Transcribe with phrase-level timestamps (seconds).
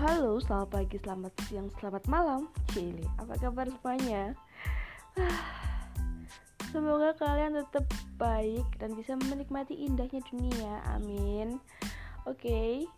[0.00, 2.48] halo, selamat pagi, selamat siang, selamat malam.
[2.72, 4.32] Cili, apa kabar semuanya?
[6.72, 7.84] Semoga kalian tetap
[8.16, 11.60] baik dan bisa menikmati indahnya dunia, amin.
[12.24, 12.88] Oke,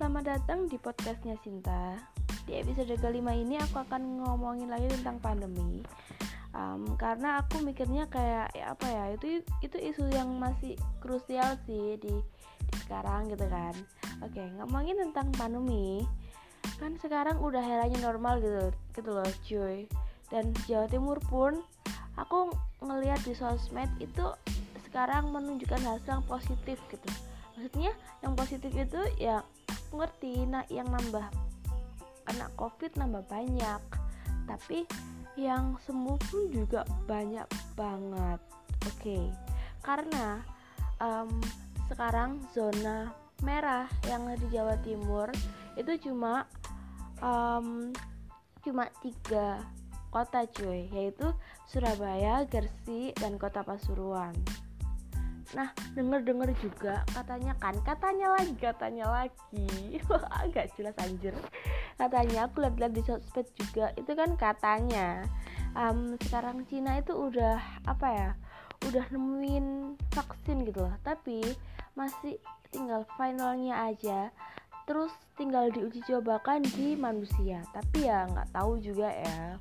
[0.00, 2.00] selamat datang di podcastnya Sinta.
[2.48, 5.84] Di episode kelima ini aku akan ngomongin lagi tentang pandemi.
[6.56, 10.72] Um, Karena aku mikirnya kayak ya apa ya, itu itu isu yang masih
[11.04, 12.16] krusial sih di,
[12.64, 13.76] di sekarang gitu kan.
[14.24, 16.00] Oke, ngomongin tentang pandemi
[16.76, 19.86] kan sekarang udah heranya normal gitu gitu loh cuy.
[20.26, 21.62] Dan Jawa Timur pun
[22.18, 22.50] aku
[22.82, 24.26] ngelihat di sosmed itu
[24.88, 27.08] sekarang menunjukkan hasil yang positif gitu.
[27.54, 27.92] Maksudnya
[28.24, 31.26] yang positif itu ya aku ngerti nah yang nambah
[32.28, 33.80] anak covid nambah banyak.
[34.46, 34.86] Tapi
[35.36, 38.40] yang sembuh pun juga banyak banget.
[38.86, 39.24] Oke okay.
[39.82, 40.42] karena
[41.02, 41.28] um,
[41.86, 43.10] sekarang zona
[43.44, 45.28] merah yang di Jawa Timur
[45.76, 46.48] itu cuma
[47.20, 47.92] um,
[48.64, 49.62] cuma tiga
[50.10, 51.28] kota cuy yaitu
[51.68, 54.32] Surabaya, Gresik, dan Kota Pasuruan.
[55.54, 60.02] Nah, denger-denger juga katanya kan, katanya lagi, katanya lagi.
[60.42, 61.34] Agak jelas anjir.
[61.94, 65.22] Katanya aku lihat-lihat di sosmed juga, itu kan katanya
[65.78, 68.30] um, sekarang Cina itu udah apa ya?
[68.90, 71.42] Udah nemuin vaksin gitu loh, tapi
[71.94, 72.42] masih
[72.74, 74.34] tinggal finalnya aja
[74.86, 77.60] terus tinggal diuji cobakan di manusia.
[77.74, 79.58] Tapi ya nggak tahu juga ya.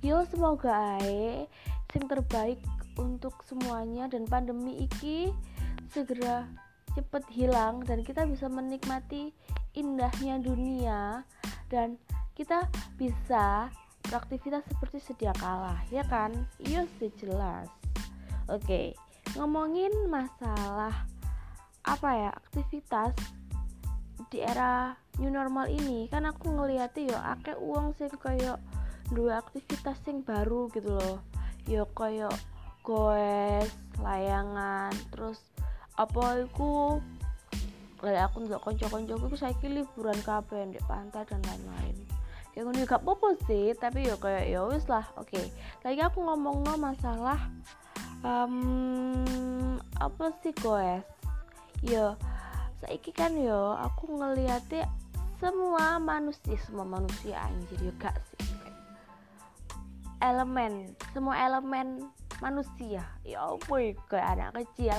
[0.00, 1.44] Yo semoga ae
[1.92, 2.60] yang terbaik
[2.96, 5.28] untuk semuanya dan pandemi iki
[5.92, 6.48] segera
[6.96, 9.30] cepet hilang dan kita bisa menikmati
[9.76, 11.22] indahnya dunia
[11.70, 12.00] dan
[12.34, 12.66] kita
[12.98, 13.68] bisa
[14.08, 16.32] beraktivitas seperti sedia kala ya kan?
[16.58, 17.68] Iya sih jelas.
[18.48, 18.96] Oke
[19.38, 21.06] ngomongin masalah
[21.86, 23.14] apa ya aktivitas
[24.30, 26.06] di era new normal ini.
[26.06, 28.62] Kan aku ngeliatnya yo akeh uang sih kayak
[29.10, 31.18] dua aktivitas yang baru gitu loh.
[31.66, 32.32] Yo kayak
[32.86, 33.68] goes
[34.00, 35.44] layangan terus
[36.00, 36.96] apa itu
[38.00, 41.96] kayak aku nggak konco-konco itu saya liburan kafe di pantai dan lain-lain.
[42.50, 45.28] Kayak gue gak apa sih tapi yo kayak ya wis lah oke.
[45.28, 45.52] Okay.
[45.84, 47.38] lagi aku ngomong no masalah
[48.24, 51.04] um, apa sih goes?
[51.84, 52.16] Yo
[52.80, 54.88] saiki kan yo aku ngeliatnya
[55.36, 58.48] semua manusia semua manusia anjir yo gak sih.
[60.20, 62.08] Elemen semua elemen
[62.44, 63.04] manusia.
[63.24, 64.96] Ya boy kayak anak kecil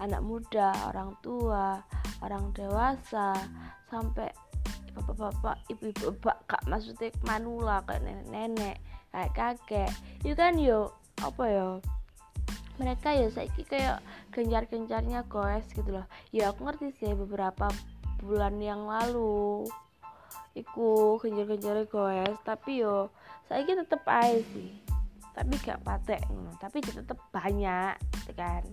[0.00, 1.80] anak muda orang tua
[2.24, 3.36] orang dewasa
[3.88, 4.32] sampai
[4.92, 8.76] bapak-bapak ibu-ibu kak maksudnya manula kayak nenek-nenek
[9.12, 9.90] kayak kakek.
[10.24, 11.68] Itu kan yo apa yo
[12.82, 14.02] mereka ya saiki kayak
[14.34, 16.06] gencar-gencarnya goes gitu loh.
[16.34, 17.70] Ya aku ngerti sih beberapa
[18.18, 19.62] bulan yang lalu
[20.58, 23.14] iku gencar-gencar goes tapi yo
[23.46, 24.74] saiki tetep aja sih.
[25.32, 26.26] Tapi gak patek
[26.58, 28.66] tapi tetep banyak gitu kan.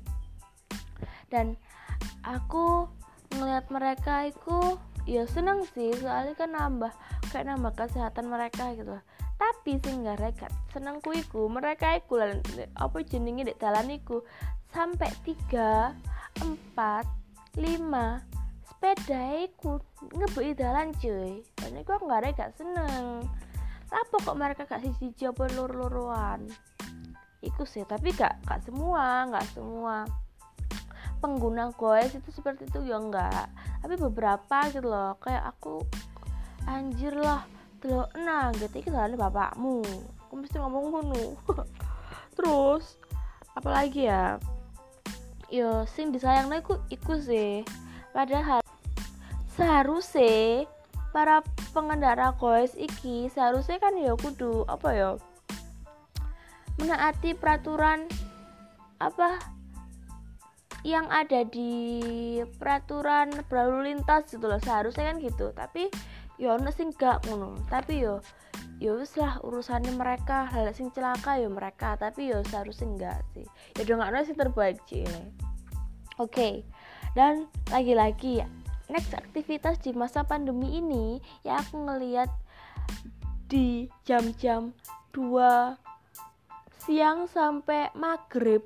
[1.29, 1.45] Dan
[2.25, 2.89] aku
[3.37, 5.93] ngeliat mereka itu ya seneng sih.
[5.93, 6.91] Soalnya kan nambah
[7.29, 8.97] kayak nambah kesehatan mereka gitu.
[9.39, 12.19] Tapi sing rekat seneng kuiku mereka iku
[12.75, 14.19] apa jenenge dek dalan iku?
[14.69, 15.95] Sampai tiga
[16.43, 17.07] empat
[17.55, 18.19] lima
[18.67, 19.79] sepeda iku
[20.11, 21.39] ngebui dalan cuy.
[21.55, 23.23] Dan iku aku gak seneng.
[23.89, 26.45] Apa kok mereka gak sisi apa lor-loruan
[27.39, 30.03] iku sih tapi gak gak semua gak semua
[31.19, 33.47] pengguna goes itu seperti itu ya enggak
[33.83, 35.83] tapi beberapa gitu loh kayak aku
[36.69, 37.49] anjir lah
[37.81, 39.81] delok nah gitu iki salahnya bapakmu.
[40.27, 41.23] Aku mesti ngomong ngono.
[42.37, 42.99] Terus
[43.57, 44.37] apalagi ya?
[45.49, 47.65] Yo sing disayang iku iku sih.
[48.13, 48.61] Padahal
[49.57, 50.69] seharusnya
[51.09, 51.41] para
[51.73, 55.11] pengendara koes iki seharusnya kan ya kudu apa ya?
[56.77, 58.05] Menaati peraturan
[59.01, 59.39] apa
[60.87, 64.61] yang ada di peraturan berlalu lintas gitu loh.
[64.61, 65.51] Seharusnya kan gitu.
[65.51, 65.91] Tapi
[66.39, 67.59] yo ono sing gak ngono.
[67.67, 68.23] Tapi yo
[68.79, 73.45] yo wis lah urusannya mereka hal sing celaka yo mereka tapi yo seharusnya enggak sih.
[73.75, 75.03] Ya udah nggak sih terbaik sih.
[75.03, 76.53] Oke okay.
[77.13, 78.47] dan lagi-lagi ya
[78.89, 82.31] next aktivitas di masa pandemi ini ya aku ngelihat
[83.51, 84.73] di jam-jam
[85.13, 85.77] 2
[86.85, 88.65] siang sampai maghrib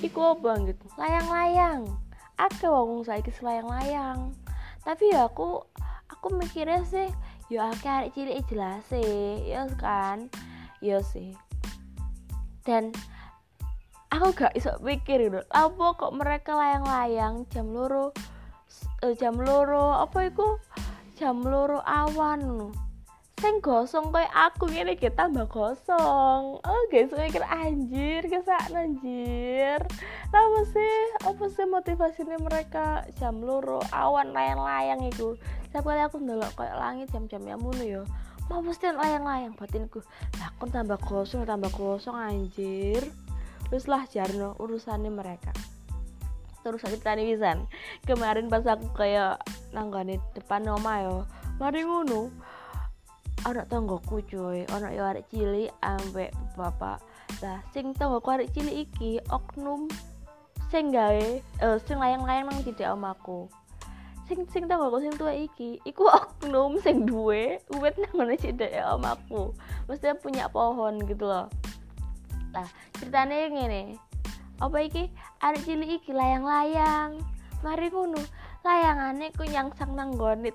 [0.00, 1.86] iku gitu layang-layang.
[2.38, 4.30] Aku wong saiki layang-layang.
[4.86, 5.66] Tapi ya aku
[6.18, 7.06] aku mikirnya sih
[7.46, 9.46] yo akeh arek cilik jelas sih.
[9.46, 10.26] Ya kan?
[10.82, 11.38] Yo sih.
[12.66, 12.90] Dan
[14.10, 17.46] aku gak iso pikir gitu apa kok mereka layang-layang?
[17.54, 18.10] Jam loro
[19.06, 20.58] uh, jam loro apa itu
[21.14, 22.74] jam loro awan
[23.38, 26.58] sing gosong kayak aku ngene iki tambah gosong.
[26.58, 29.78] Oh guys mikir anjir kesak anjir.
[30.34, 30.94] Apa sih?
[31.22, 33.06] Apa sih motivasinya mereka?
[33.22, 35.38] Jam loro awan layang-layang itu
[35.68, 38.02] setiap kali aku ndelok kayak langit jam-jam yang mulu yo
[38.48, 40.00] mau mesti layang-layang batinku.
[40.40, 43.04] Lah aku tambah gosong tambah gosong anjir.
[43.68, 45.52] Terus lah jarno urusannya mereka.
[46.64, 47.68] Terus aku tani pisan.
[48.08, 49.44] Kemarin pas aku kayak
[49.76, 51.16] nanggane depan oma yo
[51.60, 52.32] mari ngono.
[53.44, 54.64] Anak tanggoku cuy.
[54.72, 57.04] Anak yo arek cilik ambek bapak.
[57.44, 59.92] Lah sing tanggoku arek cilik iki oknum
[60.72, 63.48] sing gawe eh sing layang-layang nang tidak omaku
[64.28, 65.80] sing sing tanggoku sing tua iki?
[65.88, 69.56] Iku oknum sing duwe uwit nang cedek ya omaku
[69.88, 71.48] mesti punya pohon gitu loh.
[72.52, 72.68] Lah
[73.00, 73.96] ceritanya ngene.
[74.60, 75.08] Apa iki?
[75.40, 77.18] Arek cilik iki layang-layang.
[77.64, 78.20] Mari ngono.
[78.62, 80.54] Layangane ku nyangsang nang gonit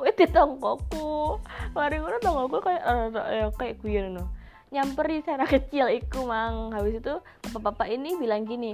[0.00, 1.36] wit tonggoku
[1.76, 4.30] mari ngono tonggoku kayak uh, kayak gue no
[4.72, 6.72] nyamperi sana kecil iku mang.
[6.72, 8.72] Habis itu bapak-bapak ini bilang gini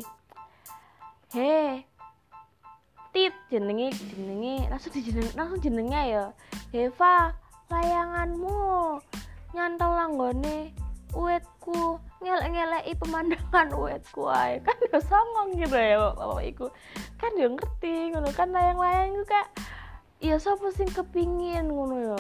[1.33, 1.85] he
[3.19, 6.25] tit jenenge jenenge langsung jeneng langsung jenengnya ya.
[6.71, 7.35] Heva
[7.67, 9.03] layanganmu.
[9.59, 10.71] Nyantol langgone
[11.11, 11.99] uetku.
[12.23, 14.63] Ngelek-ngeleki pemandangan uetku ae.
[14.63, 16.67] Kan gak songong gitu ya bapak iku.
[17.19, 19.51] Kan dia ngerti ngono kan layang-layang itu kayak
[20.23, 22.19] iya sapa sing kepingin ngono ya.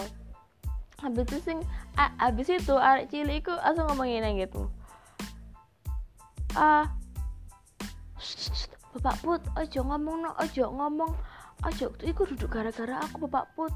[0.99, 1.59] Habis itu sing
[1.95, 4.67] habis itu arek cilik iku langsung ngomongin gitu.
[6.59, 6.91] Ah
[8.99, 11.13] bapak put ojo ngomong no ojo ngomong.
[11.63, 13.71] Ojo iku duduk gara-gara aku bapak put.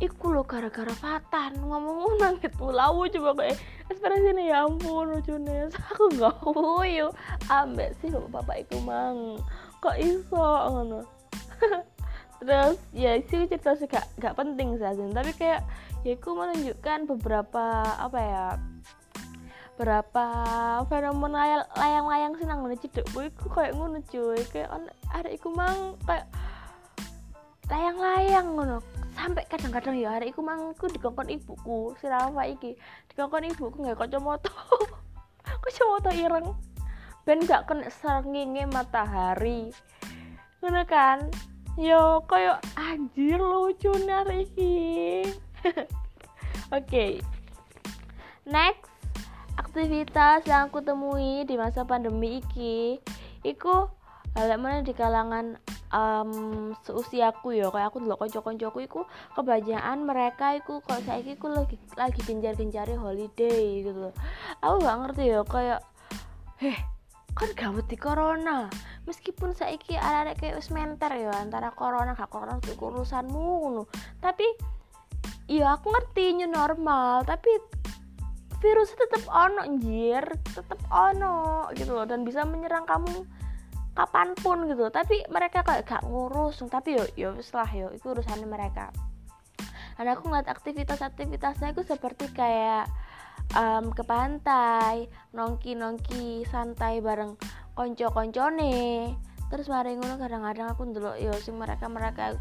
[0.00, 2.72] Iku lo gara-gara Fatan ngomong nang gitu.
[2.72, 3.60] Lawu coba kayak
[3.92, 7.12] ekspresi ini ya ampun lucunya aku nggak wuyu
[7.52, 9.36] ambek sih bapak iku mang.
[9.84, 10.48] Kok iso?
[10.72, 11.04] Ngono.
[12.40, 15.64] Terus ya sih cerita sih gak, gak penting sih tapi kayak
[16.04, 18.46] ya aku menunjukkan beberapa apa ya
[19.74, 20.26] berapa
[20.86, 24.38] fenomena layang-layang sih mana cedek gue kayak ngono cuy.
[24.50, 24.70] Kayak
[25.10, 26.30] ada iku mang kayak
[27.66, 28.78] layang-layang ngono.
[29.14, 31.94] Sampai kadang-kadang ya hari iku mangku dikongkon ibuku.
[31.98, 32.78] Si Rafa iki
[33.10, 34.50] dikongkon ibuku nggak kacamata.
[35.64, 36.54] Kacamata ireng.
[37.24, 39.72] Ben gak kena seringe matahari.
[40.60, 41.32] Ngono kan?
[41.80, 43.96] Yo koyo anjir lucu
[44.30, 45.24] iki.
[46.76, 47.24] Oke.
[48.44, 48.93] Next
[49.56, 52.98] aktivitas yang aku temui di masa pandemi iki
[53.46, 53.90] iku
[54.34, 55.54] hal mana di kalangan
[55.94, 57.70] um, seusiaku ya.
[57.70, 59.00] Kayak aku dulu konco-koncoku iku
[59.38, 64.10] kebanyakan mereka iku kalau saya iku lagi lagi genjar-genjari holiday gitu
[64.58, 65.80] aku gak ngerti ya kayak
[66.58, 66.78] heh
[67.34, 68.70] kan gawat di corona.
[69.10, 73.86] Meskipun saya iki ada kayak wis menter ya antara corona gak corona itu urusanmu
[74.22, 74.46] tapi
[75.50, 77.22] iya aku ngerti new normal.
[77.22, 77.50] Tapi
[78.64, 80.24] virus tetap ono anjir.
[80.56, 82.08] Tetap ono gitu loh.
[82.08, 83.28] Dan bisa menyerang kamu
[83.94, 86.64] kapan pun gitu tapi mereka kayak gak ngurus.
[86.64, 87.88] Tapi yo yo setelah yo.
[87.92, 88.88] Itu urusannya mereka.
[89.94, 92.88] Dan aku ngeliat aktivitas-aktivitasnya itu seperti kayak
[93.54, 95.06] um, ke pantai
[95.36, 97.38] nongki nongki santai bareng
[97.74, 99.12] konco koncone
[99.52, 102.34] terus mari ngono kadang-kadang aku dulu yo sing mereka mereka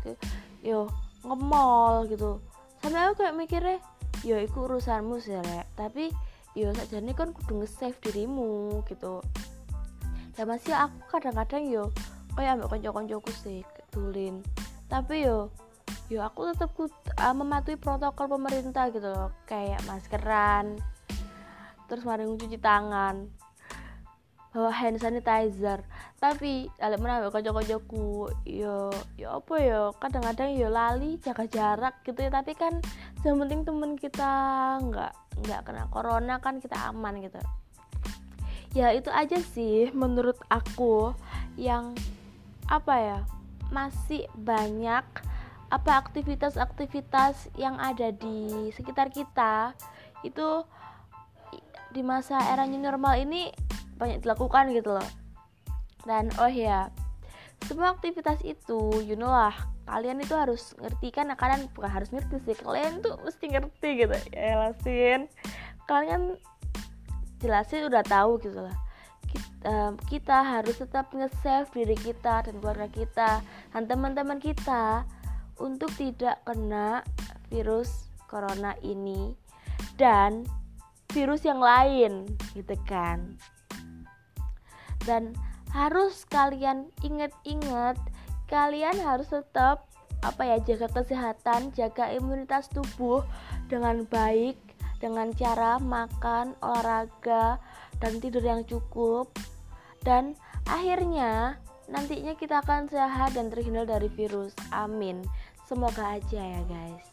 [0.63, 0.87] yo
[1.23, 2.39] ngemol gitu.
[2.81, 3.77] Sampai aku kayak mikirnya
[4.23, 6.09] yo itu urusanmu sih rek tapi
[6.55, 9.19] yo saja ini kan kudu nge-save dirimu gitu.
[10.33, 11.83] Ya masih aku kadang-kadang yo
[12.33, 13.61] kayak ambek konco-koncoku sih
[13.93, 14.41] tulin
[14.89, 15.53] tapi yo
[16.09, 19.29] yo aku tetap uh, mematuhi protokol pemerintah gitu loh.
[19.45, 20.79] Kayak maskeran
[21.91, 23.27] terus mari cuci tangan
[24.53, 25.81] bawa hand sanitizer.
[26.21, 29.81] Tapi alik mana kocok-kocokku yo yo apa yo?
[29.97, 32.29] Kadang-kadang yo lali jaga jarak gitu ya.
[32.29, 32.77] Tapi kan
[33.25, 34.31] yang penting temen kita
[34.79, 37.41] nggak nggak kena corona kan kita aman gitu.
[38.77, 41.17] Ya itu aja sih menurut aku
[41.57, 41.97] yang
[42.69, 43.19] apa ya
[43.73, 45.05] masih banyak
[45.73, 49.73] apa aktivitas-aktivitas yang ada di sekitar kita.
[50.21, 50.69] Itu
[51.93, 53.49] di masa era new normal ini
[54.03, 55.09] banyak dilakukan gitu loh.
[56.03, 56.91] Dan oh ya
[57.63, 59.55] semua aktivitas itu you know lah
[59.87, 63.89] kalian itu harus ngerti kan nah, kalian bukan harus ngerti sih kalian tuh mesti ngerti
[64.03, 64.15] gitu.
[64.35, 65.31] Ya lasin
[65.87, 66.35] kalian
[67.39, 68.75] jelasin udah tahu gitu lah.
[69.33, 73.41] Kita, kita harus tetap nge-save diri kita dan keluarga kita
[73.73, 75.07] dan teman-teman kita
[75.57, 77.01] untuk tidak kena
[77.49, 79.33] virus corona ini
[79.97, 80.45] dan
[81.13, 82.25] virus yang lain
[82.57, 83.37] gitu kan
[85.03, 85.35] dan
[85.73, 87.97] harus kalian inget-inget
[88.45, 89.89] kalian harus tetap
[90.23, 93.25] apa ya jaga kesehatan jaga imunitas tubuh
[93.67, 94.55] dengan baik
[95.03, 97.59] dengan cara makan olahraga
[97.99, 99.27] dan tidur yang cukup.
[99.99, 101.59] Dan akhirnya
[101.91, 104.55] nantinya kita akan sehat dan terhindar dari virus.
[104.71, 105.19] Amin.
[105.67, 107.03] Semoga aja ya guys.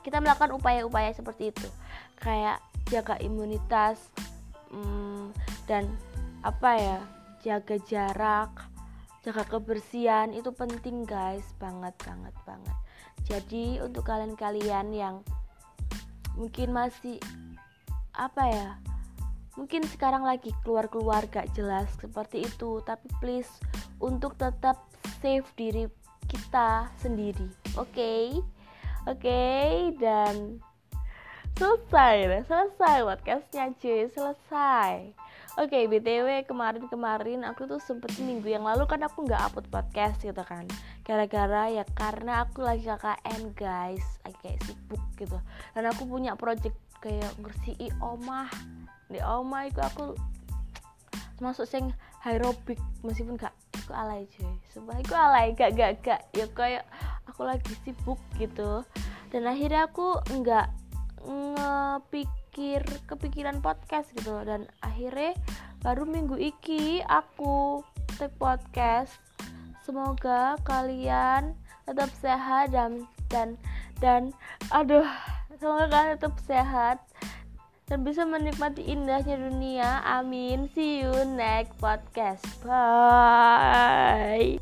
[0.00, 1.68] Kita melakukan upaya-upaya seperti itu.
[2.16, 4.00] Kayak jaga imunitas
[4.72, 5.36] hmm,
[5.68, 5.84] dan
[6.40, 6.98] apa ya
[7.44, 8.52] jaga jarak
[9.20, 12.76] jaga kebersihan itu penting guys banget banget banget
[13.28, 15.16] jadi untuk kalian-kalian yang
[16.40, 17.20] mungkin masih
[18.16, 18.68] apa ya
[19.60, 23.50] mungkin sekarang lagi keluar-keluar gak jelas seperti itu tapi please
[24.00, 24.80] untuk tetap
[25.20, 25.84] save diri
[26.24, 27.44] kita sendiri
[27.76, 28.40] oke okay?
[29.04, 29.92] oke okay?
[30.00, 30.64] dan
[31.60, 35.12] selesai selesai podcastnya cuy selesai
[35.60, 40.16] Oke, okay, btw kemarin-kemarin aku tuh sempet minggu yang lalu kan aku nggak upload podcast
[40.24, 40.64] gitu kan.
[41.04, 45.36] Gara-gara ya karena aku lagi KKN guys, lagi kayak sibuk gitu.
[45.76, 46.72] Dan aku punya project
[47.04, 48.48] kayak ngersii omah.
[49.12, 50.16] Di omah itu aku
[51.44, 51.92] masuk sing
[52.24, 53.52] aerobik meskipun gak
[53.84, 54.56] aku alay cuy.
[54.72, 56.88] Sumpah aku alay gak gak gak ya kayak
[57.28, 58.80] aku lagi sibuk gitu.
[59.28, 60.72] Dan akhirnya aku nggak
[61.20, 64.42] ngepik mikir kepikiran podcast gitu.
[64.42, 65.38] Dan akhirnya
[65.86, 67.86] baru minggu iki aku
[68.18, 69.22] take podcast.
[69.86, 71.54] Semoga kalian
[71.86, 73.54] tetap sehat dan dan
[74.02, 74.34] dan
[74.74, 75.06] aduh
[75.62, 76.98] semoga kalian tetap sehat
[77.86, 80.02] dan bisa menikmati indahnya dunia.
[80.02, 80.66] Amin.
[80.74, 82.42] See you next podcast.
[82.66, 84.58] Bye